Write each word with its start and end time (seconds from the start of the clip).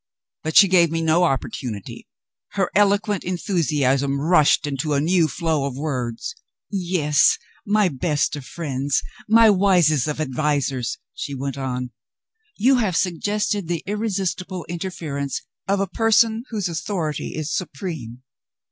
But 0.41 0.57
she 0.57 0.67
gave 0.67 0.89
me 0.89 1.03
no 1.03 1.25
opportunity; 1.25 2.07
her 2.53 2.71
eloquent 2.73 3.23
enthusiasm 3.23 4.19
rushed 4.19 4.65
into 4.65 4.93
a 4.95 4.99
new 4.99 5.27
flow 5.27 5.65
of 5.67 5.77
words. 5.77 6.33
"Yes, 6.71 7.37
my 7.67 7.87
best 7.87 8.35
of 8.35 8.43
friends, 8.43 9.03
my 9.29 9.51
wisest 9.51 10.07
of 10.07 10.19
advisers," 10.19 10.97
she 11.13 11.35
went 11.35 11.55
on; 11.59 11.91
"you 12.57 12.77
have 12.77 12.97
suggested 12.97 13.67
the 13.67 13.83
irresistible 13.85 14.65
interference 14.67 15.43
of 15.67 15.79
a 15.79 15.85
person 15.85 16.45
whose 16.49 16.67
authority 16.67 17.35
is 17.35 17.55
supreme. 17.55 18.23